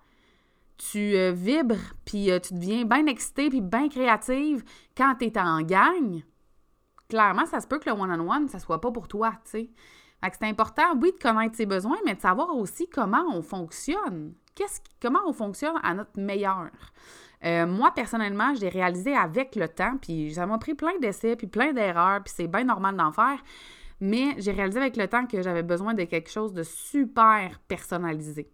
tu 0.77 1.15
euh, 1.15 1.31
vibres, 1.31 1.95
puis 2.05 2.33
euh, 2.33 2.41
tu 2.41 2.55
deviens 2.55 2.85
bien 2.85 3.07
excité, 3.07 3.49
puis 3.49 3.61
bien 3.61 3.89
créative 3.89 4.65
quand 4.97 5.15
tu 5.21 5.27
es 5.27 5.39
en 5.39 5.63
gang, 5.63 6.23
clairement, 7.09 7.47
ça 7.47 7.61
se 7.61 7.69
peut 7.69 7.79
que 7.79 7.89
le 7.89 7.95
one-on-one, 7.95 8.49
ça 8.49 8.59
soit 8.59 8.81
pas 8.81 8.91
pour 8.91 9.07
toi, 9.07 9.35
tu 9.45 9.51
sais. 9.51 9.71
C'est 10.23 10.45
important, 10.45 10.97
oui, 11.01 11.13
de 11.13 11.19
connaître 11.19 11.57
ses 11.57 11.67
besoins, 11.67 11.99
mais 12.05 12.15
de 12.15 12.21
savoir 12.21 12.55
aussi 12.57 12.89
comment 12.89 13.25
on 13.33 13.43
fonctionne. 13.43 14.35
Comment 15.01 15.21
on 15.27 15.33
fonctionne 15.33 15.75
à 15.83 15.95
notre 15.95 16.21
meilleur? 16.21 16.71
Euh, 17.45 17.67
moi, 17.67 17.93
personnellement, 17.93 18.55
je 18.55 18.61
l'ai 18.61 18.69
réalisé 18.69 19.17
avec 19.17 19.57
le 19.57 19.69
temps, 19.69 19.97
puis 20.01 20.35
ça 20.35 20.47
m'a 20.47 20.59
pris 20.59 20.75
plein 20.75 20.99
d'essais, 21.01 21.37
puis 21.37 21.47
plein 21.47 21.73
d'erreurs, 21.73 22.23
puis 22.23 22.33
c'est 22.37 22.47
bien 22.47 22.65
normal 22.65 22.97
d'en 22.97 23.13
faire. 23.13 23.39
Mais 24.01 24.35
j'ai 24.39 24.53
réalisé 24.53 24.79
avec 24.79 24.97
le 24.97 25.09
temps 25.09 25.27
que 25.27 25.43
j'avais 25.43 25.63
besoin 25.63 25.95
de 25.95 26.05
quelque 26.05 26.31
chose 26.31 26.53
de 26.53 26.63
super 26.63 27.61
personnalisé. 27.69 28.51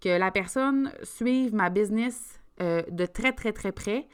Que 0.00 0.18
la 0.18 0.30
personne 0.30 0.92
suive 1.02 1.54
ma 1.54 1.70
business 1.70 2.40
euh, 2.60 2.82
de 2.90 3.06
très, 3.06 3.32
très, 3.32 3.52
très 3.52 3.72
près. 3.72 4.06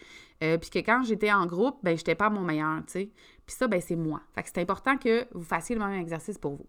Euh, 0.42 0.59
puis 0.59 0.71
que 0.71 0.78
quand 0.80 1.02
j'étais 1.04 1.32
en 1.32 1.47
groupe, 1.47 1.78
ben, 1.82 1.97
j'étais 1.97 2.14
pas 2.16 2.28
mon 2.30 2.42
meilleur, 2.42 2.78
tu 2.87 2.92
sais. 2.92 3.11
Puis 3.47 3.56
ça, 3.56 3.68
ben, 3.68 3.80
c'est 3.80 3.97
moi. 3.97 4.21
Fait 4.35 4.42
que 4.42 4.49
c'est 4.52 4.61
important 4.61 4.97
que 4.97 5.26
vous 5.32 5.44
fassiez 5.44 5.76
le 5.76 5.85
même 5.85 6.00
exercice 6.00 6.38
pour 6.38 6.54
vous. 6.54 6.66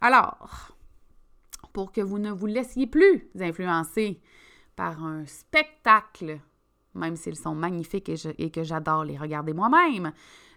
Alors, 0.00 0.76
pour 1.72 1.92
que 1.92 2.00
vous 2.00 2.18
ne 2.18 2.30
vous 2.30 2.46
laissiez 2.46 2.86
plus 2.86 3.28
influencer 3.38 4.20
par 4.76 5.04
un 5.04 5.24
spectacle, 5.26 6.38
même 6.94 7.16
s'ils 7.16 7.36
sont 7.36 7.54
magnifiques 7.54 8.08
et, 8.08 8.50
que 8.50 8.62
j'adore 8.62 9.04
les 9.04 9.16
regarder 9.16 9.52
moi-même, 9.52 10.12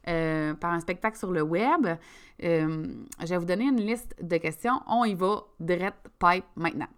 euh, 0.08 0.53
par 0.55 0.72
un 0.72 0.79
spectacle 0.79 1.17
sur 1.17 1.32
le 1.32 1.41
web. 1.41 1.88
Euh, 2.43 2.88
je 3.22 3.27
vais 3.27 3.38
vous 3.38 3.46
donner 3.46 3.65
une 3.65 3.79
liste 3.79 4.15
de 4.22 4.38
questions. 4.38 4.82
On 4.88 5.05
y 5.05 5.13
va 5.13 5.43
direct 5.60 6.10
pipe 6.20 6.46
maintenant. 6.55 6.89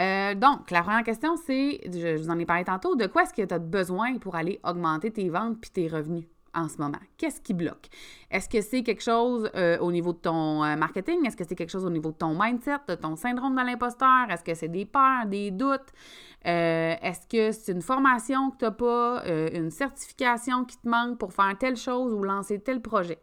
Euh, 0.00 0.34
donc, 0.34 0.70
la 0.70 0.82
première 0.82 1.04
question, 1.04 1.36
c'est, 1.36 1.80
je, 1.84 2.16
je, 2.16 2.22
vous 2.22 2.30
en 2.30 2.38
ai 2.38 2.46
parlé 2.46 2.64
tantôt, 2.64 2.96
de 2.96 3.06
quoi 3.06 3.22
est-ce 3.22 3.34
que 3.34 3.42
tu 3.42 3.54
as 3.54 3.58
besoin 3.58 4.18
pour 4.18 4.34
aller 4.34 4.58
augmenter 4.64 5.12
tes 5.12 5.28
ventes 5.28 5.60
puis 5.60 5.70
tes 5.70 5.86
revenus? 5.86 6.24
En 6.54 6.68
ce 6.68 6.78
moment? 6.78 6.98
Qu'est-ce 7.16 7.40
qui 7.40 7.54
bloque? 7.54 7.88
Est-ce 8.30 8.48
que 8.48 8.60
c'est 8.60 8.82
quelque 8.82 9.02
chose 9.02 9.50
euh, 9.54 9.78
au 9.78 9.92
niveau 9.92 10.12
de 10.12 10.18
ton 10.18 10.64
euh, 10.64 10.76
marketing? 10.76 11.26
Est-ce 11.26 11.36
que 11.36 11.44
c'est 11.44 11.54
quelque 11.54 11.70
chose 11.70 11.84
au 11.84 11.90
niveau 11.90 12.10
de 12.10 12.16
ton 12.16 12.36
mindset, 12.40 12.78
de 12.88 12.94
ton 12.94 13.16
syndrome 13.16 13.54
de 13.54 13.62
l'imposteur? 13.64 14.30
Est-ce 14.30 14.44
que 14.44 14.54
c'est 14.54 14.68
des 14.68 14.84
peurs, 14.84 15.26
des 15.26 15.50
doutes? 15.50 15.92
Euh, 16.46 16.94
est-ce 17.02 17.26
que 17.26 17.52
c'est 17.52 17.72
une 17.72 17.82
formation 17.82 18.50
que 18.50 18.58
tu 18.58 18.64
n'as 18.64 18.70
pas, 18.70 19.24
une 19.52 19.70
certification 19.70 20.64
qui 20.64 20.76
te 20.78 20.88
manque 20.88 21.18
pour 21.18 21.32
faire 21.32 21.56
telle 21.58 21.76
chose 21.76 22.12
ou 22.12 22.22
lancer 22.22 22.60
tel 22.60 22.80
projet? 22.80 23.18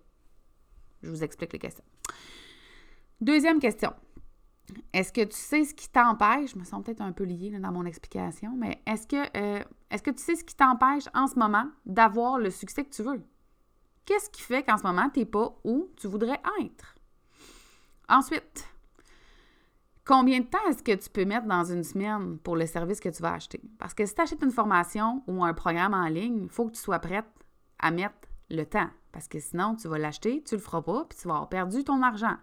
Je 1.03 1.09
vous 1.09 1.23
explique 1.23 1.53
les 1.53 1.59
questions. 1.59 1.85
Deuxième 3.19 3.59
question. 3.59 3.93
Est-ce 4.93 5.13
que 5.13 5.23
tu 5.23 5.35
sais 5.35 5.63
ce 5.63 5.73
qui 5.73 5.89
t'empêche, 5.89 6.53
je 6.53 6.59
me 6.59 6.63
sens 6.63 6.83
peut-être 6.83 7.01
un 7.01 7.11
peu 7.11 7.23
liée 7.23 7.57
dans 7.59 7.71
mon 7.71 7.85
explication, 7.85 8.53
mais 8.57 8.81
est-ce 8.85 9.07
que, 9.07 9.37
euh, 9.37 9.63
est-ce 9.89 10.03
que 10.03 10.11
tu 10.11 10.21
sais 10.21 10.35
ce 10.35 10.43
qui 10.43 10.55
t'empêche 10.55 11.05
en 11.13 11.27
ce 11.27 11.37
moment 11.37 11.67
d'avoir 11.85 12.37
le 12.37 12.49
succès 12.49 12.83
que 12.83 12.89
tu 12.89 13.03
veux? 13.03 13.21
Qu'est-ce 14.05 14.29
qui 14.29 14.41
fait 14.41 14.63
qu'en 14.63 14.77
ce 14.77 14.83
moment, 14.83 15.09
tu 15.09 15.19
n'es 15.19 15.25
pas 15.25 15.57
où 15.63 15.89
tu 15.97 16.07
voudrais 16.07 16.39
être? 16.61 16.95
Ensuite, 18.09 18.67
combien 20.05 20.39
de 20.39 20.45
temps 20.45 20.65
est-ce 20.69 20.81
que 20.81 20.95
tu 20.95 21.09
peux 21.09 21.25
mettre 21.25 21.45
dans 21.45 21.65
une 21.65 21.83
semaine 21.83 22.37
pour 22.39 22.55
le 22.55 22.65
service 22.65 22.99
que 22.99 23.09
tu 23.09 23.21
vas 23.21 23.33
acheter? 23.33 23.61
Parce 23.77 23.93
que 23.93 24.05
si 24.05 24.15
tu 24.15 24.21
achètes 24.21 24.41
une 24.41 24.51
formation 24.51 25.23
ou 25.27 25.43
un 25.43 25.53
programme 25.53 25.93
en 25.93 26.07
ligne, 26.07 26.43
il 26.43 26.49
faut 26.49 26.65
que 26.65 26.71
tu 26.71 26.81
sois 26.81 26.99
prête 26.99 27.25
à 27.79 27.91
mettre 27.91 28.26
le 28.49 28.63
temps. 28.63 28.89
Parce 29.11 29.27
que 29.27 29.39
sinon, 29.39 29.75
tu 29.75 29.87
vas 29.87 29.97
l'acheter, 29.97 30.43
tu 30.43 30.55
le 30.55 30.61
feras 30.61 30.81
pas, 30.81 31.05
puis 31.09 31.17
tu 31.19 31.27
vas 31.27 31.35
avoir 31.35 31.49
perdu 31.49 31.83
ton 31.83 32.03
argent. 32.03 32.35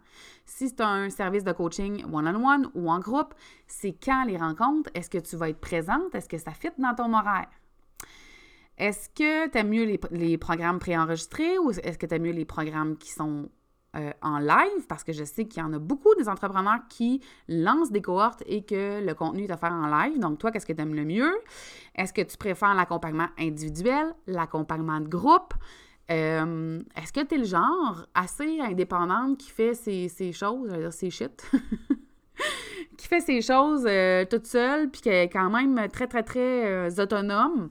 Si 0.44 0.68
c'est 0.68 0.80
un 0.80 1.08
service 1.08 1.44
de 1.44 1.52
coaching 1.52 2.04
one-on-one 2.12 2.70
ou 2.74 2.90
en 2.90 2.98
groupe, 2.98 3.34
c'est 3.66 3.92
quand 3.92 4.24
les 4.24 4.36
rencontres? 4.36 4.90
Est-ce 4.94 5.08
que 5.08 5.18
tu 5.18 5.36
vas 5.36 5.50
être 5.50 5.60
présente? 5.60 6.14
Est-ce 6.14 6.28
que 6.28 6.38
ça 6.38 6.50
fit 6.50 6.70
dans 6.78 6.94
ton 6.94 7.12
horaire? 7.12 7.48
Est-ce 8.76 9.08
que 9.08 9.48
tu 9.48 9.58
aimes 9.58 9.68
mieux 9.68 9.98
les, 10.10 10.36
programmes 10.36 10.80
préenregistrés 10.80 11.58
ou 11.58 11.70
est-ce 11.70 11.96
que 11.96 12.06
tu 12.06 12.14
aimes 12.14 12.22
mieux 12.22 12.32
les 12.32 12.44
programmes 12.44 12.96
qui 12.96 13.12
sont 13.12 13.48
euh, 13.94 14.10
en 14.20 14.38
live? 14.38 14.86
Parce 14.88 15.04
que 15.04 15.12
je 15.12 15.22
sais 15.22 15.44
qu'il 15.44 15.62
y 15.62 15.64
en 15.64 15.72
a 15.74 15.78
beaucoup 15.78 16.12
des 16.16 16.28
entrepreneurs 16.28 16.80
qui 16.88 17.20
lancent 17.46 17.92
des 17.92 18.02
cohortes 18.02 18.42
et 18.46 18.64
que 18.64 19.00
le 19.00 19.14
contenu 19.14 19.44
est 19.44 19.56
faire 19.56 19.72
en 19.72 19.86
live. 19.86 20.18
Donc, 20.18 20.38
toi, 20.38 20.50
qu'est-ce 20.50 20.66
que 20.66 20.72
tu 20.72 20.82
aimes 20.82 20.94
le 20.94 21.04
mieux? 21.04 21.32
Est-ce 21.94 22.12
que 22.12 22.22
tu 22.22 22.36
préfères 22.36 22.74
l'accompagnement 22.74 23.28
individuel, 23.38 24.12
l'accompagnement 24.26 25.00
de 25.00 25.08
groupe? 25.08 25.54
Euh, 26.10 26.82
est-ce 26.96 27.12
que 27.12 27.24
tu 27.24 27.34
es 27.34 27.38
le 27.38 27.44
genre 27.44 28.06
assez 28.14 28.60
indépendante 28.60 29.38
qui 29.38 29.50
fait 29.50 29.74
ses, 29.74 30.32
choses, 30.32 30.68
je 30.68 30.74
veux 30.74 30.82
dire 30.82 30.92
ses 30.92 31.10
shit, 31.10 31.50
qui 32.98 33.08
fait 33.08 33.20
ses 33.20 33.40
choses 33.40 33.86
euh, 33.86 34.24
toute 34.26 34.46
seule, 34.46 34.90
puis 34.90 35.00
qui 35.00 35.08
est 35.08 35.30
quand 35.30 35.48
même 35.48 35.88
très, 35.88 36.06
très, 36.06 36.22
très 36.22 36.66
euh, 36.66 37.02
autonome? 37.02 37.70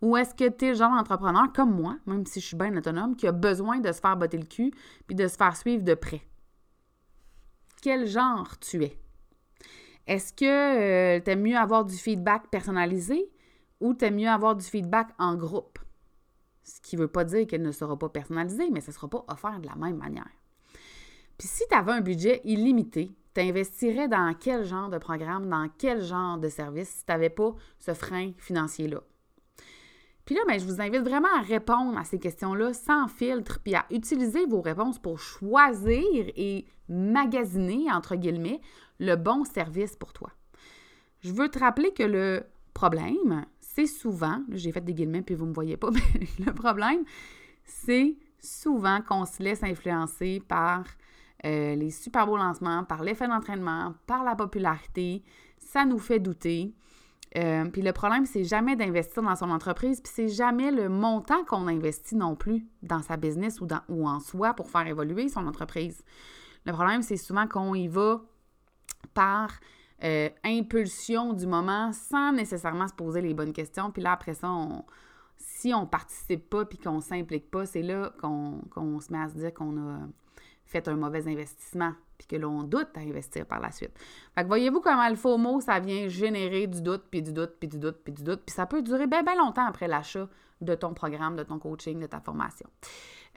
Ou 0.00 0.16
est-ce 0.16 0.34
que 0.34 0.48
tu 0.48 0.64
es 0.64 0.68
le 0.70 0.74
genre 0.74 0.92
d'entrepreneur 0.96 1.52
comme 1.54 1.72
moi, 1.72 1.96
même 2.06 2.26
si 2.26 2.40
je 2.40 2.46
suis 2.46 2.56
bien 2.56 2.76
autonome, 2.76 3.14
qui 3.14 3.28
a 3.28 3.32
besoin 3.32 3.78
de 3.78 3.92
se 3.92 4.00
faire 4.00 4.16
botter 4.16 4.38
le 4.38 4.46
cul 4.46 4.72
puis 5.06 5.14
de 5.14 5.28
se 5.28 5.36
faire 5.36 5.56
suivre 5.56 5.84
de 5.84 5.94
près? 5.94 6.22
Quel 7.80 8.08
genre 8.08 8.58
tu 8.58 8.82
es? 8.82 8.98
Est-ce 10.08 10.32
que 10.32 11.20
tu 11.20 11.30
aimes 11.30 11.42
mieux 11.42 11.56
avoir 11.56 11.84
du 11.84 11.96
feedback 11.96 12.48
personnalisé 12.50 13.30
ou 13.80 13.94
tu 13.94 14.04
aimes 14.04 14.16
mieux 14.16 14.28
avoir 14.28 14.56
du 14.56 14.64
feedback 14.64 15.10
en 15.20 15.36
groupe? 15.36 15.78
Ce 16.62 16.80
qui 16.80 16.96
ne 16.96 17.02
veut 17.02 17.08
pas 17.08 17.24
dire 17.24 17.46
qu'elle 17.46 17.62
ne 17.62 17.72
sera 17.72 17.98
pas 17.98 18.08
personnalisée, 18.08 18.70
mais 18.70 18.80
ce 18.80 18.90
ne 18.90 18.94
sera 18.94 19.08
pas 19.08 19.24
offert 19.28 19.60
de 19.60 19.66
la 19.66 19.74
même 19.74 19.96
manière. 19.96 20.30
Puis 21.38 21.48
si 21.48 21.64
tu 21.68 21.74
avais 21.74 21.92
un 21.92 22.00
budget 22.00 22.40
illimité, 22.44 23.12
tu 23.34 23.40
investirais 23.40 24.08
dans 24.08 24.34
quel 24.38 24.64
genre 24.64 24.90
de 24.90 24.98
programme, 24.98 25.48
dans 25.48 25.68
quel 25.78 26.02
genre 26.02 26.38
de 26.38 26.48
service 26.48 26.88
si 26.88 27.04
tu 27.04 27.12
n'avais 27.12 27.30
pas 27.30 27.54
ce 27.78 27.94
frein 27.94 28.32
financier-là? 28.38 29.02
Puis 30.24 30.36
là, 30.36 30.42
ben, 30.46 30.58
je 30.58 30.64
vous 30.64 30.80
invite 30.80 31.02
vraiment 31.02 31.34
à 31.36 31.40
répondre 31.40 31.98
à 31.98 32.04
ces 32.04 32.20
questions-là 32.20 32.72
sans 32.72 33.08
filtre, 33.08 33.58
puis 33.62 33.74
à 33.74 33.86
utiliser 33.90 34.46
vos 34.46 34.60
réponses 34.60 34.98
pour 34.98 35.18
choisir 35.18 36.04
et 36.36 36.66
magasiner, 36.88 37.90
entre 37.90 38.14
guillemets, 38.14 38.60
le 39.00 39.16
bon 39.16 39.44
service 39.44 39.96
pour 39.96 40.12
toi. 40.12 40.30
Je 41.20 41.32
veux 41.32 41.48
te 41.48 41.58
rappeler 41.58 41.92
que 41.92 42.02
le 42.02 42.44
problème, 42.72 43.46
c'est 43.74 43.86
souvent, 43.86 44.42
j'ai 44.50 44.70
fait 44.70 44.82
des 44.82 44.92
guillemets 44.92 45.22
puis 45.22 45.34
vous 45.34 45.44
ne 45.44 45.50
me 45.50 45.54
voyez 45.54 45.76
pas, 45.76 45.90
mais 46.14 46.26
le 46.44 46.52
problème, 46.52 47.04
c'est 47.64 48.16
souvent 48.38 49.00
qu'on 49.00 49.24
se 49.24 49.42
laisse 49.42 49.62
influencer 49.62 50.42
par 50.46 50.84
euh, 51.44 51.74
les 51.74 51.90
super 51.90 52.26
beaux 52.26 52.36
lancements, 52.36 52.84
par 52.84 53.02
l'effet 53.02 53.26
d'entraînement, 53.28 53.94
par 54.06 54.24
la 54.24 54.36
popularité. 54.36 55.22
Ça 55.58 55.84
nous 55.84 55.98
fait 55.98 56.18
douter. 56.18 56.74
Euh, 57.38 57.64
puis 57.70 57.80
le 57.80 57.92
problème, 57.92 58.26
c'est 58.26 58.44
jamais 58.44 58.76
d'investir 58.76 59.22
dans 59.22 59.36
son 59.36 59.50
entreprise, 59.50 60.02
puis 60.02 60.12
c'est 60.14 60.28
jamais 60.28 60.70
le 60.70 60.90
montant 60.90 61.42
qu'on 61.44 61.66
investit 61.66 62.14
non 62.14 62.36
plus 62.36 62.66
dans 62.82 63.00
sa 63.00 63.16
business 63.16 63.60
ou, 63.62 63.66
dans, 63.66 63.80
ou 63.88 64.06
en 64.06 64.20
soi 64.20 64.52
pour 64.52 64.68
faire 64.68 64.86
évoluer 64.86 65.28
son 65.28 65.46
entreprise. 65.46 66.04
Le 66.66 66.72
problème, 66.72 67.00
c'est 67.00 67.16
souvent 67.16 67.46
qu'on 67.46 67.74
y 67.74 67.88
va 67.88 68.20
par 69.14 69.50
euh, 70.04 70.28
impulsion 70.44 71.32
du 71.32 71.46
moment 71.46 71.92
sans 71.92 72.32
nécessairement 72.32 72.88
se 72.88 72.94
poser 72.94 73.20
les 73.20 73.34
bonnes 73.34 73.52
questions. 73.52 73.90
Puis 73.90 74.02
là, 74.02 74.12
après 74.12 74.34
ça, 74.34 74.48
si 75.36 75.72
on 75.72 75.86
participe 75.86 76.48
pas 76.50 76.64
puis 76.64 76.78
qu'on 76.78 77.00
s'implique 77.00 77.50
pas, 77.50 77.66
c'est 77.66 77.82
là 77.82 78.12
qu'on 78.20 79.00
se 79.00 79.12
met 79.12 79.20
à 79.20 79.28
se 79.28 79.34
dire 79.34 79.54
qu'on 79.54 79.76
a 79.76 79.98
fait 80.64 80.88
un 80.88 80.96
mauvais 80.96 81.28
investissement 81.28 81.92
puis 82.18 82.26
que 82.26 82.36
l'on 82.36 82.62
doute 82.62 82.88
à 82.94 83.00
investir 83.00 83.46
par 83.46 83.60
la 83.60 83.72
suite. 83.72 83.92
Fait 84.34 84.42
que 84.42 84.46
voyez-vous 84.46 84.80
comment 84.80 85.08
le 85.08 85.16
faux 85.16 85.38
mot, 85.38 85.60
ça 85.60 85.80
vient 85.80 86.08
générer 86.08 86.66
du 86.66 86.80
doute, 86.80 87.04
puis 87.10 87.22
du 87.22 87.32
doute, 87.32 87.54
puis 87.58 87.68
du 87.68 87.78
doute, 87.78 87.98
puis 88.04 88.12
du 88.12 88.22
doute, 88.22 88.42
puis 88.46 88.54
ça 88.54 88.66
peut 88.66 88.82
durer 88.82 89.06
bien, 89.06 89.22
bien 89.22 89.36
longtemps 89.36 89.66
après 89.66 89.88
l'achat 89.88 90.28
de 90.62 90.74
ton 90.74 90.94
programme, 90.94 91.36
de 91.36 91.42
ton 91.42 91.58
coaching, 91.58 92.00
de 92.00 92.06
ta 92.06 92.20
formation. 92.20 92.68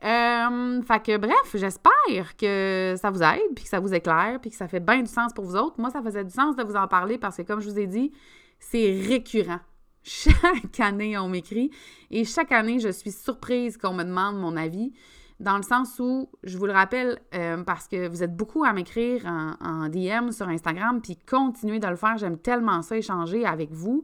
Euh, 0.04 0.82
fait 0.84 1.04
que 1.04 1.18
bref, 1.18 1.56
j'espère 1.56 2.36
que 2.38 2.96
ça 2.98 3.10
vous 3.12 3.24
aide, 3.24 3.56
puis 3.56 3.64
que 3.64 3.70
ça 3.70 3.80
vous 3.80 3.94
éclaire, 3.94 4.40
puis 4.42 4.52
que 4.52 4.58
ça 4.58 4.68
fait 4.68 4.80
bien 4.80 5.02
du 5.02 5.12
sens 5.12 5.34
pour 5.34 5.46
vous 5.46 5.56
autres. 5.56 5.80
Moi, 5.80 5.90
ça 5.90 6.02
faisait 6.02 6.24
du 6.24 6.32
sens 6.32 6.56
de 6.56 6.64
vous 6.64 6.76
en 6.76 6.88
parler 6.88 7.18
parce 7.18 7.38
que, 7.38 7.44
comme 7.44 7.62
je 7.62 7.70
vous 7.70 7.80
ai 7.80 7.88
dit, 7.88 8.12
c'est 8.60 9.02
récurrent. 9.08 9.62
Chaque 10.04 10.80
année, 10.80 11.18
on 11.18 11.28
m'écrit 11.28 11.72
et 12.12 12.26
chaque 12.26 12.52
année, 12.52 12.78
je 12.80 12.90
suis 12.90 13.12
surprise 13.12 13.76
qu'on 13.76 13.94
me 13.94 14.04
demande 14.04 14.38
mon 14.38 14.56
avis 14.56 14.94
dans 15.40 15.58
le 15.58 15.64
sens 15.64 16.00
où, 16.00 16.30
je 16.44 16.58
vous 16.58 16.66
le 16.66 16.72
rappelle, 16.72 17.20
euh, 17.34 17.64
parce 17.64 17.88
que 17.88 18.08
vous 18.08 18.24
êtes 18.24 18.36
beaucoup 18.36 18.64
à 18.64 18.72
m'écrire 18.72 19.26
en, 19.26 19.90
DM 19.90 20.32
sur 20.32 20.48
Instagram, 20.48 21.02
puis 21.02 21.18
continuez 21.18 21.80
de 21.80 21.88
le 21.88 21.96
faire. 21.96 22.18
J'aime 22.18 22.38
tellement 22.38 22.82
ça, 22.82 22.98
échanger 22.98 23.46
avec 23.46 23.72
vous. 23.72 24.04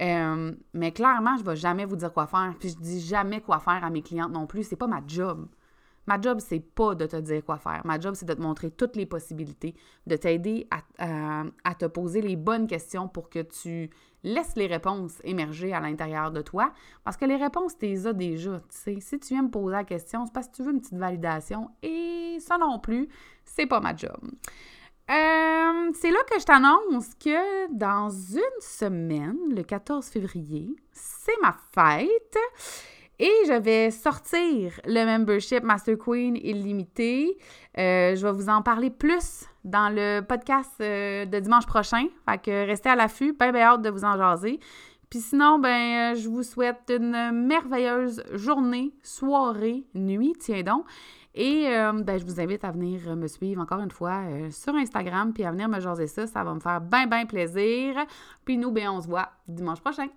Euh, 0.00 0.52
mais 0.72 0.92
clairement, 0.92 1.36
je 1.36 1.42
ne 1.42 1.50
vais 1.50 1.56
jamais 1.56 1.84
vous 1.84 1.96
dire 1.96 2.12
quoi 2.12 2.26
faire. 2.26 2.54
Puis 2.58 2.70
je 2.70 2.76
dis 2.76 3.00
jamais 3.00 3.40
quoi 3.40 3.58
faire 3.58 3.84
à 3.84 3.90
mes 3.90 4.02
clientes 4.02 4.32
non 4.32 4.46
plus. 4.46 4.64
C'est 4.64 4.76
pas 4.76 4.86
ma 4.86 5.02
job. 5.06 5.48
Ma 6.06 6.20
job, 6.20 6.40
c'est 6.40 6.60
pas 6.60 6.94
de 6.94 7.06
te 7.06 7.16
dire 7.16 7.44
quoi 7.44 7.58
faire. 7.58 7.82
Ma 7.84 8.00
job, 8.00 8.14
c'est 8.14 8.26
de 8.26 8.34
te 8.34 8.40
montrer 8.40 8.70
toutes 8.70 8.96
les 8.96 9.06
possibilités, 9.06 9.74
de 10.06 10.16
t'aider 10.16 10.66
à, 10.70 11.44
à, 11.62 11.74
te 11.74 11.84
poser 11.84 12.22
les 12.22 12.36
bonnes 12.36 12.66
questions 12.66 13.06
pour 13.06 13.28
que 13.28 13.42
tu 13.42 13.90
laisses 14.24 14.56
les 14.56 14.66
réponses 14.66 15.20
émerger 15.22 15.72
à 15.72 15.80
l'intérieur 15.80 16.32
de 16.32 16.40
toi. 16.40 16.72
Parce 17.04 17.16
que 17.16 17.26
les 17.26 17.36
réponses, 17.36 17.78
tu 17.78 17.86
les 17.86 18.06
as 18.06 18.12
déjà. 18.12 18.60
Si 18.70 18.98
tu 19.20 19.34
viens 19.34 19.42
me 19.42 19.50
poser 19.50 19.72
la 19.72 19.84
question, 19.84 20.26
c'est 20.26 20.32
parce 20.32 20.48
que 20.48 20.56
tu 20.56 20.62
veux 20.62 20.72
une 20.72 20.80
petite 20.80 20.98
validation. 20.98 21.70
Et 21.82 22.38
ça 22.40 22.58
non 22.58 22.78
plus, 22.78 23.08
c'est 23.44 23.66
pas 23.66 23.80
ma 23.80 23.94
job. 23.94 24.18
Euh, 25.10 25.90
c'est 25.94 26.12
là 26.12 26.20
que 26.30 26.38
je 26.38 26.44
t'annonce 26.44 27.14
que 27.14 27.72
dans 27.72 28.10
une 28.10 28.60
semaine, 28.60 29.38
le 29.50 29.62
14 29.64 30.06
février, 30.06 30.76
c'est 30.92 31.40
ma 31.42 31.56
fête. 31.74 32.38
Et 33.18 33.32
je 33.48 33.52
vais 33.52 33.90
sortir 33.90 34.80
le 34.86 35.04
membership 35.04 35.64
Master 35.64 35.98
Queen 35.98 36.36
illimité. 36.36 37.36
Euh, 37.76 38.14
je 38.14 38.24
vais 38.24 38.32
vous 38.32 38.48
en 38.48 38.62
parler 38.62 38.88
plus 38.88 39.44
dans 39.64 39.92
le 39.92 40.20
podcast 40.20 40.70
euh, 40.80 41.26
de 41.26 41.40
dimanche 41.40 41.66
prochain. 41.66 42.06
Fait 42.28 42.38
que 42.40 42.66
restez 42.66 42.88
à 42.88 42.94
l'affût, 42.94 43.32
bien, 43.32 43.50
bien 43.50 43.62
hâte 43.62 43.82
de 43.82 43.90
vous 43.90 44.04
en 44.04 44.16
jaser. 44.16 44.60
Puis 45.10 45.18
sinon, 45.18 45.58
ben, 45.58 46.14
je 46.14 46.28
vous 46.28 46.44
souhaite 46.44 46.88
une 46.88 47.32
merveilleuse 47.46 48.22
journée, 48.32 48.92
soirée, 49.02 49.84
nuit, 49.92 50.34
tiens 50.38 50.62
donc. 50.62 50.86
Et 51.34 51.68
euh, 51.68 51.92
ben, 51.92 52.18
je 52.18 52.24
vous 52.24 52.40
invite 52.40 52.64
à 52.64 52.72
venir 52.72 53.16
me 53.16 53.26
suivre 53.26 53.60
encore 53.60 53.80
une 53.80 53.90
fois 53.90 54.22
euh, 54.28 54.50
sur 54.50 54.74
Instagram, 54.74 55.32
puis 55.32 55.44
à 55.44 55.52
venir 55.52 55.68
me 55.68 55.80
jaser 55.80 56.06
ça. 56.06 56.26
Ça 56.26 56.42
va 56.44 56.54
me 56.54 56.60
faire 56.60 56.80
bien, 56.80 57.06
bien 57.06 57.26
plaisir. 57.26 57.94
Puis 58.44 58.58
nous, 58.58 58.72
ben, 58.72 58.88
on 58.88 59.00
se 59.00 59.06
voit 59.06 59.30
dimanche 59.46 59.80
prochain. 59.80 60.08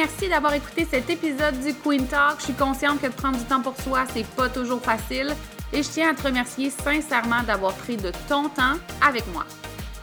Merci 0.00 0.30
d'avoir 0.30 0.54
écouté 0.54 0.86
cet 0.86 1.10
épisode 1.10 1.60
du 1.60 1.74
Queen 1.74 2.06
Talk. 2.06 2.38
Je 2.38 2.44
suis 2.44 2.54
consciente 2.54 3.02
que 3.02 3.06
de 3.08 3.12
prendre 3.12 3.36
du 3.36 3.44
temps 3.44 3.60
pour 3.60 3.76
soi, 3.76 4.06
c'est 4.14 4.26
pas 4.34 4.48
toujours 4.48 4.80
facile. 4.80 5.36
Et 5.74 5.82
je 5.82 5.90
tiens 5.90 6.12
à 6.12 6.14
te 6.14 6.22
remercier 6.22 6.70
sincèrement 6.70 7.42
d'avoir 7.42 7.74
pris 7.74 7.98
de 7.98 8.10
ton 8.26 8.48
temps 8.48 8.78
avec 9.06 9.30
moi. 9.34 9.44